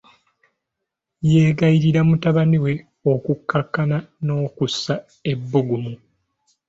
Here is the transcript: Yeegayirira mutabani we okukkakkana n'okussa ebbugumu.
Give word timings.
Yeegayirira 1.31 2.01
mutabani 2.07 2.57
we 2.63 2.73
okukkakkana 3.11 3.97
n'okussa 4.25 4.95
ebbugumu. 5.31 5.93